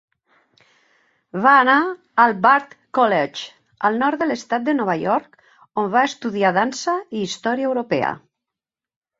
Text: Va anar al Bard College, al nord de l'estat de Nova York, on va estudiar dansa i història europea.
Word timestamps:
Va 1.41 1.51
anar 1.65 1.75
al 2.23 2.33
Bard 2.45 2.73
College, 2.99 3.45
al 3.89 4.01
nord 4.05 4.23
de 4.23 4.29
l'estat 4.31 4.65
de 4.71 4.77
Nova 4.79 4.97
York, 5.05 5.39
on 5.83 5.95
va 5.99 6.07
estudiar 6.13 6.55
dansa 6.59 6.97
i 7.19 7.23
història 7.29 7.73
europea. 7.75 8.11